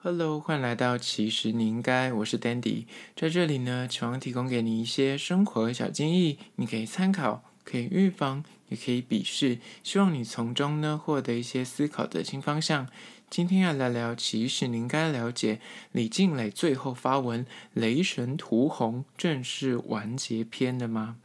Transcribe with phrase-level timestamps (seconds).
[0.00, 2.84] Hello，欢迎来到其实你应该，我是 Dandy，
[3.16, 12.86] 在这里呢，希望提供给你一些生活小建议，你可以参考，可以预防，也可以鄙视，希望你从中呢获得一些思考的新方向。
[13.28, 17.44] 今天要来聊，其实你应该了解李静蕾最后发文
[17.74, 21.16] 《雷神屠洪》正式完结篇的吗？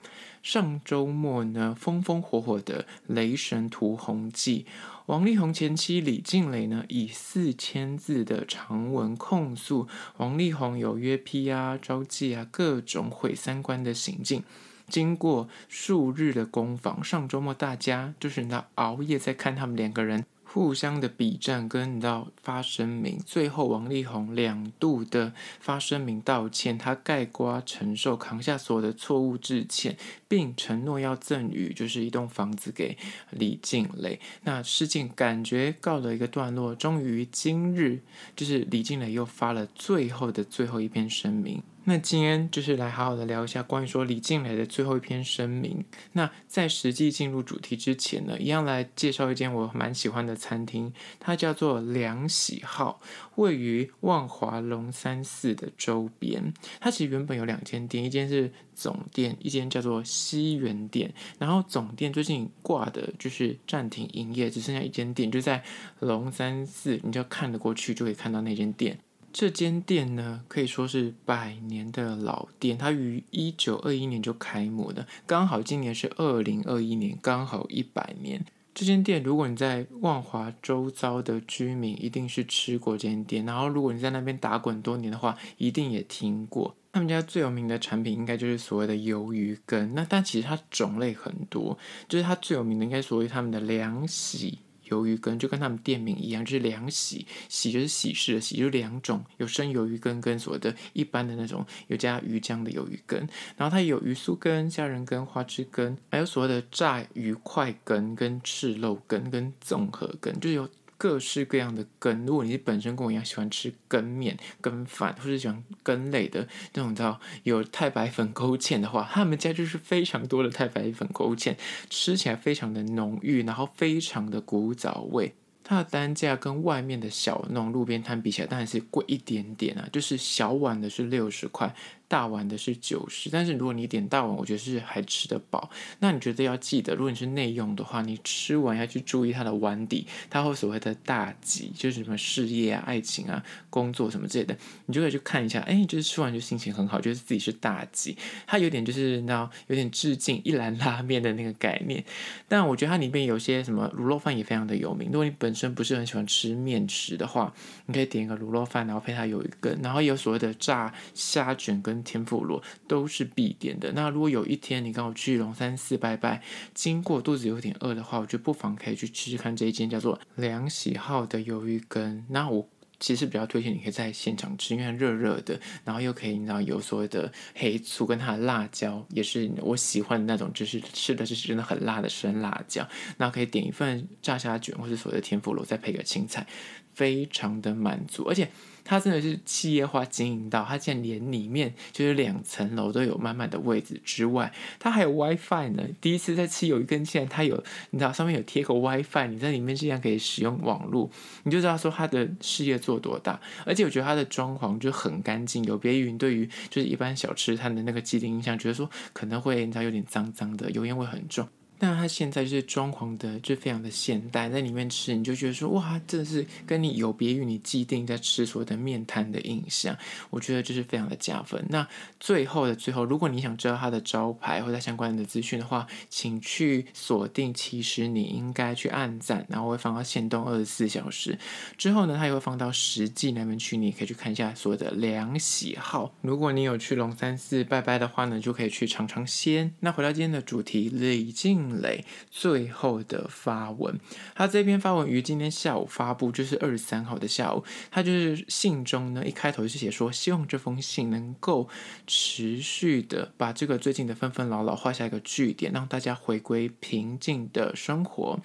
[0.42, 4.66] 上周末呢，风风火火的《雷神屠洪记》。
[5.08, 14.44] 王力宏前妻李静蕾呢，以四千字的长文控诉王力宏有约批啊、招妓啊，各种毁三观的行径。
[14.88, 20.26] 经过数日的攻防，上周末大家就是那熬夜在看他们两个人。
[20.53, 32.95] 互相的比战跟到发声明，最后王力宏两度的发声明道歉，他盖瓜承受扛下所有的错误致歉，并承诺要赠予就是一栋房子给
[33.31, 34.20] 李静蕾。
[34.43, 38.01] 那事件感觉告了一个段落，终于今日
[38.35, 41.63] 就是李静蕾又发了最后的最后一篇声明。
[41.85, 45.84] 那今天就是来好好的聊一下关于说李静蕾的最后一篇声明。
[46.13, 53.01] 那在实际进入主题之前呢，一样来介绍一间我蛮喜欢的餐厅，它叫做梁喜号，
[53.35, 56.54] 位于万华龙山寺的周边。
[56.79, 61.13] 它其实原本有两间店，一间是总店，一间叫做西园店。
[61.37, 65.61] 然后总店最近挂的就是暂停营业，只剩下一间店，就在
[66.00, 68.97] 龙山寺，你就看得过去就可以看到那间店。
[69.34, 78.45] 这间店呢，可以说是百年的老店，它于一九二一年就开幕的，刚好今年是二零二一年，刚好一百年。
[78.75, 86.75] 这间店，如果你在万华周遭的居民，一定是吃过这间店，然后如果你在那边打滚多年的话，一定也听过。
[86.91, 89.95] 他们家最有名的产品，应该就是所谓的鱿鱼羹。
[89.95, 91.75] 那但其实它种类很多，
[92.07, 94.59] 就是它最有名的，应该属于他们的凉席。
[94.94, 103.19] 鱿鱼羹就跟他们店名一样，就是两喜，喜就是喜事的喜，就两种有生鱿鱼羹跟所谓的一般的那种有加鱼浆的鱿鱼羹，
[103.58, 110.69] 然后它有鱼酥羹、虾仁羹、花枝羹，还有所谓的炸鱼块羹跟赤肉羹跟综合羹，就是有。
[110.97, 121.55] 各式各样的羹，如果你本身跟我一样喜欢吃羹面、羹饭，或是喜欢羹类的那种，叫有太白粉勾芡的话，他们家就是非常多的太白粉勾芡，
[121.89, 125.33] 吃起来非常的浓郁，然后非常的古早味。
[125.65, 131.73] 它的单价跟外面的小那种路边摊比起来，当然是贵一点点啊，就是小碗的是六十块。
[132.13, 135.72] 大碗的是九十，但是如果你点大碗，我觉得是还吃得饱。
[135.97, 145.59] 那你觉得要记得，如果你是内用的话，你吃完要去注意它的碗底，它会所谓的大吉，就是什么事业啊、爱情啊、工作什么之类的，你就可以去看一下。
[145.62, 148.16] 哎，就是吃完就心情很好，觉得自己是大吉。
[148.46, 152.06] 它有点就是你知道，有点致敬一兰拉面的那个概念。
[152.47, 155.07] 但我觉得它里面有些什么卤肉饭也非常的有名。
[155.07, 157.52] 如果你本身不是很喜欢吃面食的话，
[157.88, 162.03] 你可以点一个卤肉饭，然后配它有一根，然后有所谓的炸虾卷跟。
[162.03, 163.91] 天妇罗都是必点的。
[163.94, 166.44] 那如果有一天你刚好去龙山寺拜拜，
[166.74, 172.25] 经过肚子有点饿的话，我觉得不妨可以去吃吃看这一间叫做梁喜号的鱿鱼羹。
[172.30, 172.69] 那我
[173.00, 182.88] 其实比较推荐你可以在现场吃，因为它热热的，然后又可以你知道有所谓的黑醋跟它的辣椒，也是我喜欢的那种，就是吃的就是真的很辣的生辣椒。
[183.18, 186.47] 那可以点一份炸虾卷，或是所谓的天妇罗，再配个青菜，
[186.93, 188.49] 非常的满足，而且。
[188.85, 195.83] 它真的是企业化经营到，它竟然连里面就是两层楼都有满满的位置之外，它还有 WiFi 呢。
[196.01, 201.09] 第一次在吃有一根线它有，你知道上面有贴个 WiFi，你在里面竟然可以使用网络，
[201.43, 203.39] 你就知道说它的事业做多大。
[203.65, 211.47] 而且我觉得它的装潢就很干净，有别于对于就是一般小吃摊的那个既定印象，觉得说可能会你知道有点脏脏的，油烟味很重。
[211.85, 219.93] 但它现在就是装潢的就非常的现代，在里面吃你就觉得说哇，真的是跟你有别于你既定在吃所谓的面摊的印象，
[220.29, 221.61] 我觉得这是非常的加分。
[221.67, 221.85] 那
[222.22, 231.38] 最后的最后，如果你想知道它的招牌或者相关的资讯的话，请去锁定，其实你应该去按赞，然后会放到限动二十四小时
[231.77, 236.16] 之后呢，它也会放到实际那边去，你可以去看一下所谓的两喜号。
[236.22, 239.73] 如果你有去龙山寺拜拜的话呢，就可以去尝尝鲜。
[239.81, 243.99] 那回到今天的主题，李静蕾最后的发文，
[244.35, 247.64] 他这篇发文于今天下午发布，就是二十三号的下午。
[247.91, 251.67] 他就是信中呢，一开头就写说，希望这封信能够
[252.08, 258.40] 持续的把这个最近的纷纷扰扰画下一个句点，让大家回归平静的生活。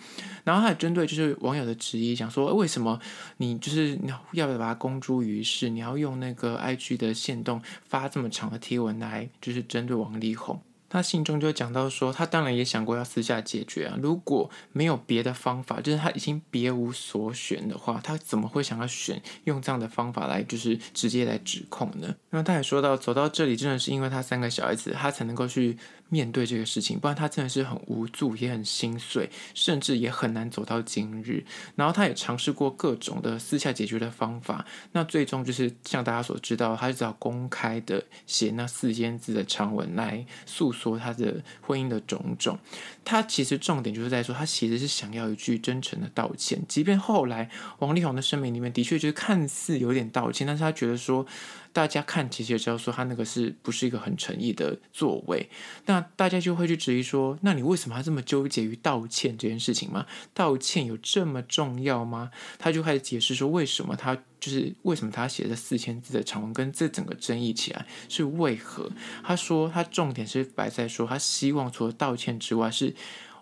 [0.45, 3.01] 然后他针对就是网友的质疑，讲说为什么
[3.39, 5.69] 你就是你要不要把它公诸于世？
[5.69, 10.61] 你要用那个 IG 的线动发这么长的贴文来，就是针对王力宏。
[10.89, 13.97] 他信中就讲到说，他当然也想过要私下解决啊。
[14.01, 22.15] 如果没有别的方法，就是他已经别无所选的话，他怎么会想要选用这样的方法来，就是直接来指控呢？
[22.31, 25.77] 那他也说到，走到这里真的是因为他三个小孩子，他才能够去
[26.09, 31.45] 面对这个事情，不然他真的是很无助，也很心碎，甚至也很难走到今日。
[31.77, 42.59] 然后他也尝试过各种的私下解决的方法，那最终就是像大家所知道，他就只好公开的写那四千字的长文来诉说他的婚姻的种种。
[43.05, 51.27] 他其实重点就是在说，他其实是想要一句真诚的道歉，即便后来王力宏的声明里面的确就是看似有点道歉，但是他觉得说。
[51.73, 55.49] 大家看，其实也知道说他那个是不是一个很诚意的作为，
[55.87, 60.07] 那大家就会去质疑说，那你为什么还这么纠结于道歉这件事情吗？
[60.35, 62.31] 道歉有这么重要吗？
[62.59, 68.91] 他就开始解释说，为什么他就是为什么他写的四千字的长文跟这整个争议起来是为何？
[69.23, 72.95] 他说他重点是摆在说，他希望除了道歉之外，是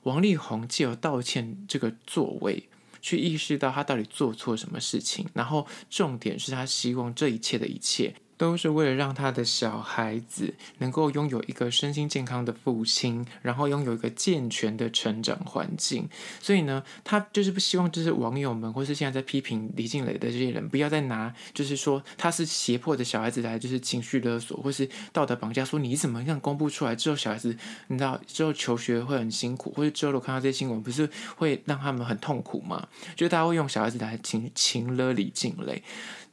[0.02, 2.68] 王力宏借由道歉这个作为。
[3.06, 8.12] 去意识到他到底做错什么事情，然后重点是他希望这一切的一切。
[8.36, 16.08] 都是为了让他的小孩子能够拥有一个身心健康的父亲，然后拥有一个健全的成长环境。
[16.40, 27.56] 所以呢，他就是不希望，就是网友们或是现在在批评李静蕾的这些人，不要再拿就是说他是胁迫着小孩子来，就是情绪勒索或是道德绑架，说你怎么样公布出来之后，小孩子
[27.88, 32.86] 你知道之后求学会很辛苦，或者之后我看到这些新闻，不是会让他们很痛苦吗？
[33.14, 35.82] 就大家会用小孩子来情情勒李静蕾。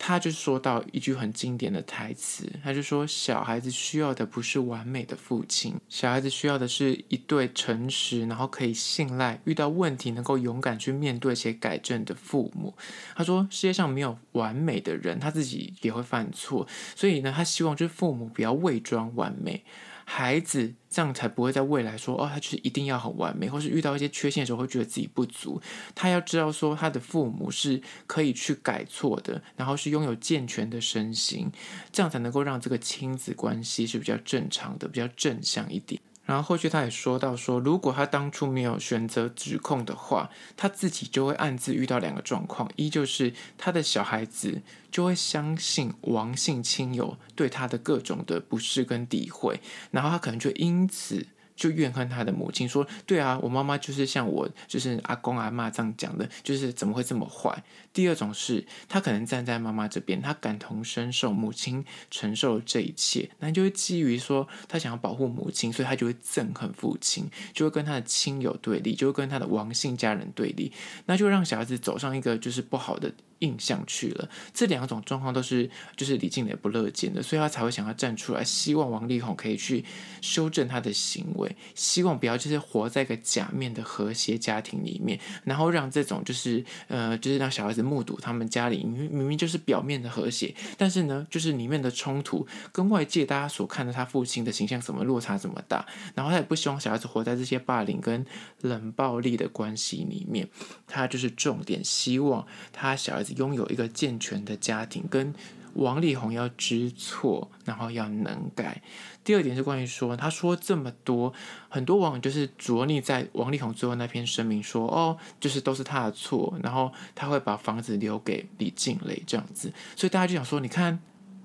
[0.05, 12.75] 他就说到一句很经典的台词，他就说：“小孩子需要的不是完美的父亲，小孩子需要的是一对诚实，然后可以信赖，遇到问题能够勇敢去面对且改正的父母。”
[13.15, 16.67] 他说：“世界上没有完美的人，他自己也会犯错，
[16.97, 19.63] 所以呢，他希望就是父母不要伪装完美。”
[20.05, 25.61] 孩子这样才不会在未来说哦，他就是一定要很完美，或是遇到一些缺陷的时候会觉得自己不足。
[25.95, 31.51] 他要知道说，他的父母是可以去改错的，然后是拥有健全的身心，
[31.91, 36.01] 这样才能够让这个亲子关系是比较正常的，比较正向一点。
[36.25, 49.59] 然后后续他也说到说，如果他当初没有选择指控的话，他自己就会暗自遇到两个状况：一就是他的小孩子就会相信王姓亲友对他的各种的不适跟诋毁，
[49.91, 51.27] 然后他可能就因此。
[51.63, 57.63] 就怨恨他的母亲，说：“对啊，我妈妈就是像我，就是阿公阿嬷这样讲的，就是怎么会这么坏？”
[57.93, 70.73] 第二种是，他可能站在妈妈这边，他感同身受母亲承受这一切，那就会基于说他想要保护母亲，所以他就会憎恨父亲，就会跟他的亲友对立，就会跟他的王姓家人对立，
[71.05, 73.13] 那就让小孩子走上一个就是不好的。
[73.43, 79.83] 印象去了，这两种状况都是就是李静蕾不乐见的，所以他才会想要站出来，希望王力宏可以去
[80.21, 95.85] 修正他的行为，希望不要就是活在一个假面的和谐家庭里面，然后让这种就是呃就是让小孩子目睹他们家里明明明就是表面的和谐，但是呢就是里面的冲突跟外界大家所看的他父亲的形象怎么落差这么大，
[96.15, 98.25] 然后他也不希望小孩子活在这些霸凌跟
[98.61, 100.47] 冷暴力的关系里面，
[100.87, 103.32] 他就是重点希望他小孩子。
[103.33, 105.33] 拥有一个健全的家庭，跟
[105.75, 108.81] 王力宏要知错，然后要能改。
[109.23, 111.33] 第二点是关于说，他说这么多，
[111.67, 120.99] 很多网友就是着力在王力宏最后那篇声明说，哦，就是都是他的错，然后他会把房子留给李静蕾这样子，所以大家就想说，你看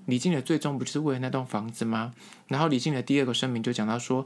[0.05, 2.13] 李静蕾最终不就是为了那栋房子吗？
[2.47, 4.25] 然后李静蕾第二个声明就讲到说，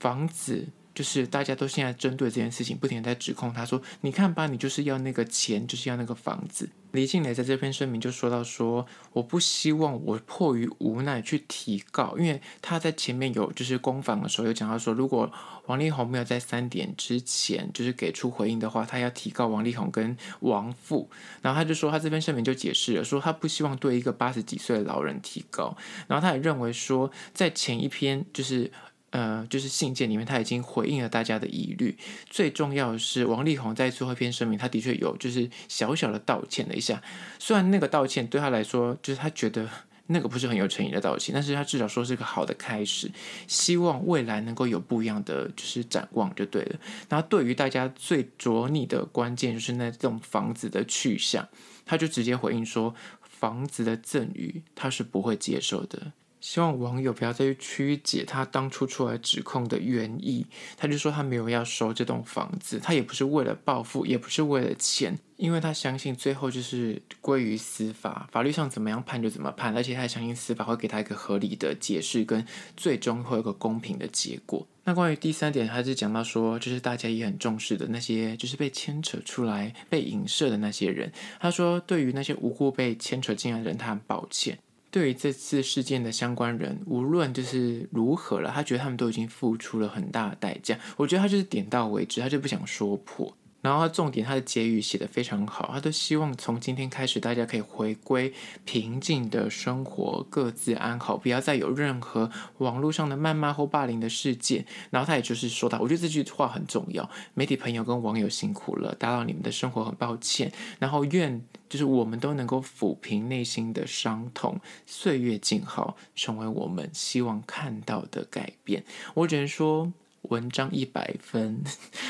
[0.00, 0.68] 房子。
[0.94, 15.28] 就是大家都现在针对这件事情，不停地在指控他说：“你看吧，你就是要那个钱，就是要那个房子。”李静蕾在这篇声明就说到说：“我不希望我迫于无奈去提告，因为他在前面有就是攻防的时候有讲到说，如果
[15.66, 21.10] 王力宏没有在三点之前就是给出回应的话，他要提告王力宏跟王父。
[21.42, 25.76] 然后他就说他这篇声明就解释了说，他不希望对一个八十几岁的老人提告。
[26.06, 28.70] 然后他也认为说，在前一篇就是。”
[29.14, 31.96] 呃，就是信件里面他已经回应了大家的疑虑。
[32.28, 37.00] 最重要的是，王力宏在最后一篇声明，他的确有就是小小的道歉了一下。
[37.38, 39.70] 虽然那个道歉对他来说，就是他觉得
[40.08, 43.08] 那个不是很有诚意的道歉，但是他至少说是个好的开始。
[43.46, 46.80] 希望未来能够有不一样的就是展望就对了。
[47.08, 51.48] 然后对于大家最着腻的关键就是那栋房子的去向，
[51.86, 52.92] 他就直接回应说，
[53.22, 56.10] 房子的赠与他是不会接受的。
[56.44, 60.44] 希望网友不要再去曲解他当初出来指控的原意。
[60.76, 72.44] 他就说他没有要收这栋房子，他也不是为了报复，也不是为了钱，因为他相信最后就是归于司法，法律上怎么样判就怎么判，而且他还相信司法会给他一个合理的解释，跟
[72.76, 74.66] 最终会有个公平的结果。
[74.84, 81.10] 那关于第三点，他是讲到说，就是大家也很重视的那些，就是被牵扯出来、被影射的那些人。
[81.40, 84.58] 他说，对于那些无辜被牵扯进来的人，他很抱歉。
[84.94, 90.78] 对于这次事件的相关人，无论就是如何了，他觉得他们都已经付出了很大的代价。
[90.96, 93.36] 我觉得他就是点到为止，他就不想说破。
[93.64, 98.30] 然后他重点，他的结语写得非常好，他都希望从今天开始，大家可以回归
[98.66, 104.66] 平静的生活，各自安好，不要再有任何网络上的谩骂或霸凌的事件。
[104.90, 110.52] 然后他也就是说到，我觉得这句话很重要，媒体朋友跟网友辛苦了，打扰你们的生活，很抱歉。
[110.78, 118.84] 然后愿就是我们都能够抚平内心的伤痛，岁月静好，成为我们希望看到的改变。
[119.14, 119.90] 我只能说。
[120.30, 121.62] 文章一百分，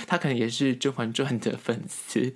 [0.07, 2.35] 他可能也是《甄嬛传》的粉丝。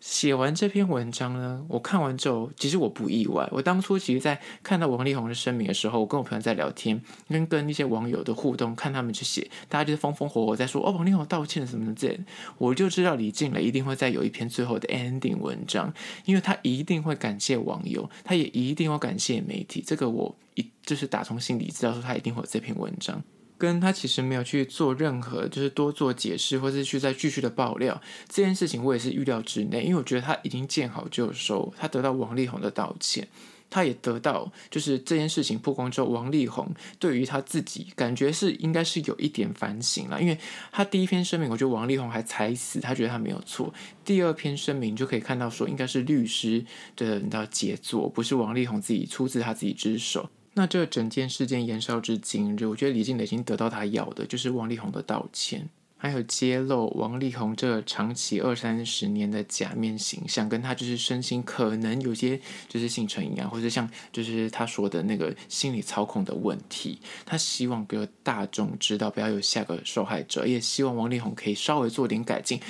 [0.00, 3.48] 写完这篇文章呢，我看完之后，其实我不意外。
[3.50, 12.20] 我当初其实，在看到王力宏的声明的时候，我跟我朋友在聊天，跟跟一些网友的互动，看他们去写，大家就是风风火火在说哦，王力宏道歉什么的这，
[12.58, 15.90] 我就知道李静蕾一定会再有一篇最后的 ending 文章，
[16.26, 19.82] 因为他一定会感谢网友，他也一定会感谢媒体。
[19.86, 23.22] 这个我一就是打从心里知道说他一定会有这篇文章。
[23.56, 33.26] 跟他其实没有去做任何，就是多做解释，或是去再继续的爆料这件事情，我也是预料之内，因为我觉得他已经见好就收，他得到王力宏的道歉，
[33.70, 36.68] 他也得到就是这件事情曝光之后，王力宏
[36.98, 40.38] 对于他自己感觉是应该是有一点反省了，因为
[40.70, 43.72] 他第一篇声明，我觉得王力宏还踩死，他觉得他没有错，
[44.04, 46.64] 第二篇声明就可以看到说应该是律师
[46.96, 50.28] 的你知道杰作，不是王力宏自己出自他自己之手。
[50.56, 72.60] 那这整件事件延烧至今日，我觉得李静蕾已经得到他要的，就是王力宏的道歉，还有揭露王力宏这长期二三十年的假面形象，跟他就是身心可能有些就是性成瘾啊，或者像就是他说的那个心理操控的问题，他希望给大众知道，不要有下个受害者，也希望王力宏可以稍微做点改进，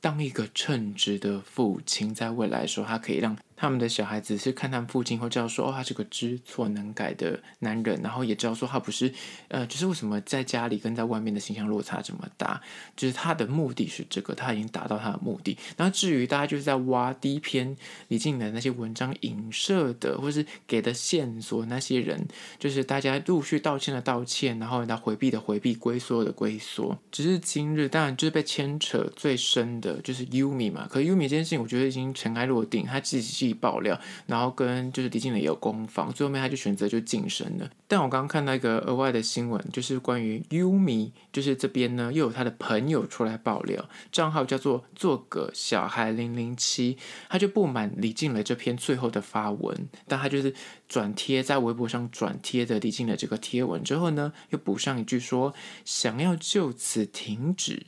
[0.00, 3.36] 当一个称职的父亲，在未来的时候，他可以让。
[3.56, 9.12] 他们的小孩子是看他们父亲，会知道说，哦，他是个知错能改的男人，然后也知道说，他不是，
[9.48, 12.60] 呃，就是为什么在家里跟在外面的形象落差这么大，
[12.96, 15.56] 就是他的目的是这个，他已经达到他的目的。
[15.76, 17.76] 然后至于大家就是在挖第一篇
[18.08, 22.26] 李静的那些文章影射的，或是给的线索，那些人
[22.58, 26.98] 就是大家陆续道歉的道歉，然后他回避的回避，龟缩的龟缩。
[27.12, 33.43] 只是今日，当然就是被牵扯最深的就是 Yumi 嘛，可是 Yumi 这件事情，我觉得已经尘埃落定，他自己。
[33.52, 37.68] 爆料，然后跟就是李静蕾有攻防，最后面他就选择就晋升了。
[37.86, 46.96] 但我刚刚看到一个额外的新闻，就是关于 Umi，就是这边呢又有他的朋友出来爆料，账号叫做做个小孩零零七，
[47.28, 50.54] 他就不满李静蕾这篇最后的发文，但他就是
[50.88, 57.86] 转贴在微博上转贴的李静蕾这个贴文之后呢，又补上一句说想要就此停止，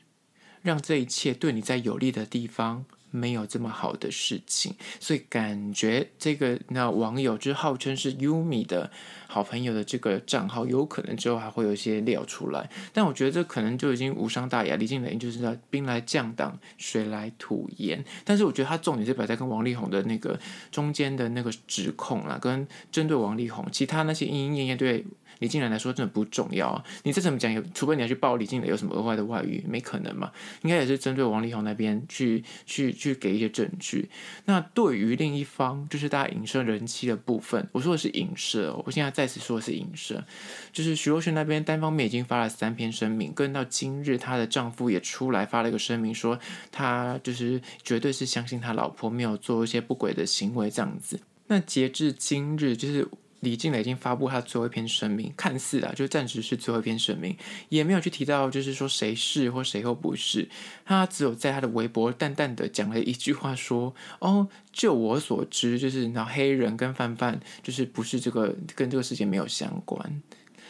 [0.63, 2.85] 让这一切对你在有利的地方。
[3.11, 8.91] 没有这么好的事情，所以感觉这个那网友就号称是 Yumi 的
[9.27, 12.69] 好朋友的这个账号，有可能之后还会有一些料出来。
[12.93, 14.77] 但我觉得这可能就已经无伤大雅。
[14.77, 18.05] 李静蕾就是在兵来将挡，水来土掩。
[18.25, 20.39] 但是我觉得他重点是摆在跟王力宏的那个
[20.71, 25.05] 中间的那个指控啦，跟针对王力宏，其他那些莺莺燕燕对。
[25.39, 26.85] 李静蕾来说真的不重要啊！
[27.03, 30.33] 你再怎么讲，有除非你要去爆李静蕾有什么额外的外遇，没可能嘛？
[30.63, 34.09] 应该也是针对王力宏那边去去去给一些证据。
[34.47, 40.25] 那对于另一方，就是大家影射人妻的部分，我说的是影射，我现在再次说的是影射，
[40.73, 46.39] 就是徐若瑄那边单方面已经发了三篇声明，跟到今日她的丈夫也出来发了一个声明，说
[46.73, 51.21] 他就是绝对是相信他老婆没有做一些不轨的行为这样子。
[51.49, 53.07] 那截至今日，就是。
[53.41, 57.37] 李静蕾已经发布他最后一篇声明，看似啊，就暂时是最后一篇声明，
[57.69, 60.49] 也没有去提到，就是说谁是或谁又不是，
[60.85, 70.23] 他只有在他的微博淡淡的讲了一句话，说：“哦，就我所知，就是那黑人跟范范，就是不是这个跟这个事情没有相关。”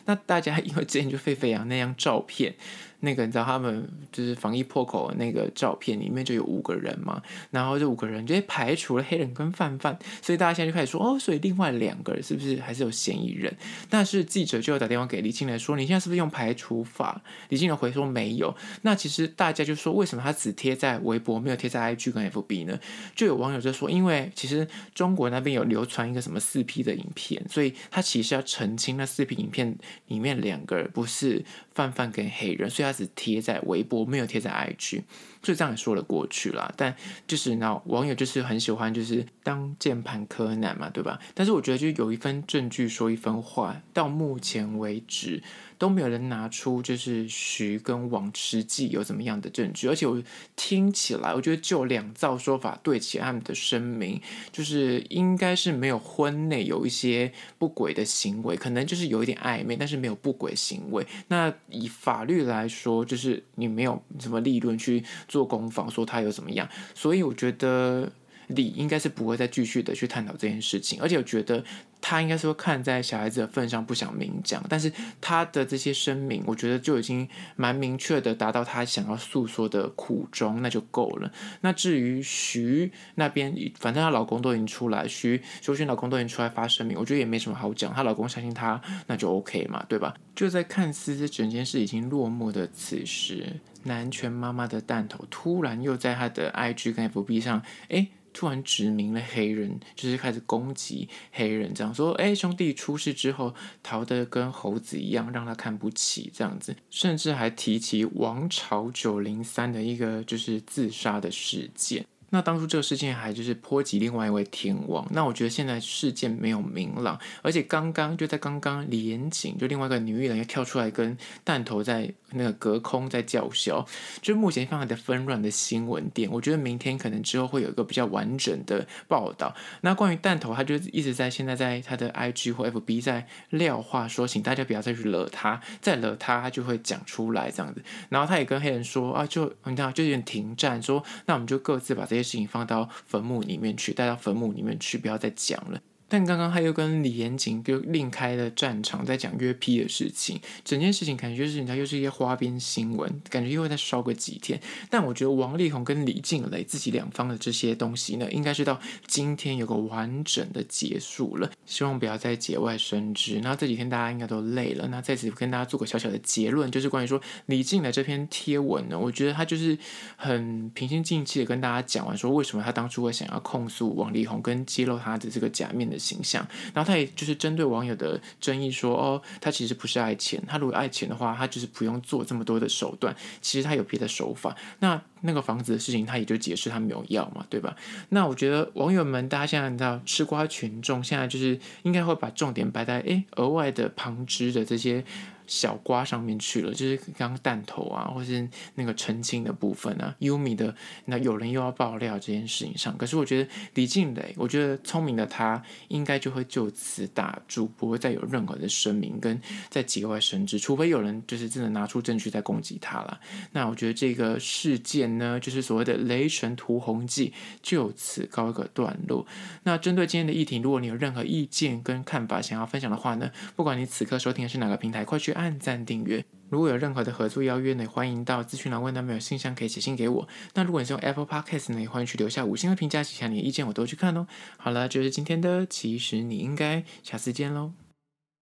[0.06, 2.54] 那大家因为之前就沸沸扬那张照片。
[3.00, 13.54] 那个你知道他们就是防疫破口的那个照片里面就有五个人嘛，然后这五个人就排除了黑人跟范范，所以大家现在就开始说哦，所以另外两个人是不是还是有嫌疑人？
[13.90, 17.20] 但是记者就打电话给李静蕾说，你现在是不是用排除法？
[17.50, 18.54] 李静蕾回说没有。
[18.80, 22.80] 那其实大家就说，为什么他只贴在微博，没有贴在 IG 跟 FB 呢？
[23.14, 29.76] 就有网友就说，因为其实中国那边有流传一个什么四 P 的影片，所以他其实要澄清那四 P 影片
[30.06, 32.85] 里面两个人不是范范跟黑人，所以。
[32.86, 35.02] 开始贴在微博，没有贴在 IG，
[35.46, 36.74] 所以这样也说了过去了。
[36.76, 36.92] 但
[37.28, 41.20] 就是那网友就是很喜欢，就是当键盘柯南嘛，对吧？
[41.34, 45.40] 但是我觉得就有一份证据说一分话，到目前为止。
[45.78, 50.22] 都没有人拿出就是徐跟王实际有怎么样的证据，而且我
[50.56, 54.18] 听起来，我觉得就两造说法对起他们的声明，
[54.50, 61.06] 就是应该是没有婚内有一些不轨的行为，可能就是有一点暧昧，但是没有不轨行为。
[61.28, 65.04] 那以法律来说，就是你没有什么立论去
[65.36, 68.10] 做工坊，说他有怎么样，所以我觉得。
[68.48, 71.64] 李应该是不会再继续的去探讨这件事情，而且我觉得
[72.00, 81.32] 他应该是会看在小孩子的份上不想明讲，但是他的这些声明，我觉得就已经蛮明确的达到他想要诉说的苦衷，那就够了。
[81.62, 90.14] 那至于徐那边，反正她老公都已经出来，徐修勋老公都已经出来发声明，我觉得也没什么好讲，她老公相信她，那就 OK 嘛，对吧？
[90.34, 98.06] 就在看似这整件事已经落幕的此时，南拳妈妈的弹头突然又在她的 IG 跟 FB 上，哎。
[98.36, 112.04] 突然指明了黑人，就是开始攻击黑人，这样说：“哎，兄弟出事之后逃得跟猴子一样，让他看不起。”这样子，甚至还提起王朝九零三的一个就是自杀的事件。
[112.30, 123.86] 那当初这个事件还就是波及另外一位天王，那我觉得现在事件没有明朗，而且刚刚就在刚刚李延景就另外一个女艺人又跳出来跟弹头在那个隔空在叫嚣，
[124.22, 129.54] 就是目前非常的纷乱的新闻点，我觉得明天可能之后会有一个比较完整的报道。
[129.82, 137.82] 那关于弹头，他就一直在现在在他的 IG 或 FB 在撂话说，请大家不要再去惹他，再惹他他就会讲出来这样子。
[138.08, 142.06] 然后他也跟黑人说啊，就你看就有点停战，说那我们就各自把。
[142.06, 145.80] 这些事情放到坟墓里面去，带到坟墓里面去，不要再讲了。
[146.08, 154.60] 但刚刚他又跟李延景就另开了战场，在讲约批的事情，整件事情感觉就是人家又是一些花边新闻，感觉又会再烧个几天。
[154.88, 163.40] 但我觉得王力宏跟李静蕾自己两方的这些东西呢，应该是到今天有个完整的结束了，希望不要再节外生枝。
[163.42, 169.76] 那这几天大家应该都累了，那在此跟大家做个小小的结论，就是关于说李静蕾这篇贴文呢，我觉得他就是
[170.14, 175.95] 很平心静气的跟大家讲完说，为什么他当初会想要控诉王力宏跟揭露他的这个假面的。
[175.98, 184.56] 形象，然后他也就是针对网友的争议说，哦，他其实不是爱钱，他如果爱钱的话，他就是不用做这么多的手段，其实他有别的手法。
[184.80, 187.76] 那那个房子的事情，他也就解释他没有要嘛，对吧？
[188.10, 195.04] 那我觉得网友们，大家现在你知道吃瓜群众，现在就是应该会把重点摆在诶额外的旁支的这些。
[195.46, 213.20] 小瓜上面去了，就是刚刚弹头啊，或是那个澄清的部分啊优米的那有人又要爆料这件事情上，可是我觉得李静蕾，我觉得聪明的他应该就会就此打住，不会再有任何的声明跟再节外生枝，除非有人就是真的拿出证据在攻击他了。
[213.52, 217.32] 那我觉得这个事件呢，就是所谓的雷神屠洪记
[217.62, 219.24] 就此告一个段落。
[219.62, 225.35] 那针对今天的议题，如果你有任何意见跟看法想要分享的话呢，不管你此刻收听的是哪个平台，快去。
[225.36, 230.28] 按赞订阅，如果有任何的合作邀约呢，欢迎到咨询栏问到没有信箱可以写信给我。
[230.54, 234.26] 那如果你是用 Apple Podcast 呢，也欢迎去留下五星的评价，写下你的意见，我都去看哦。
[234.56, 237.85] 好了，就是今天的，其实你应该下次见喽。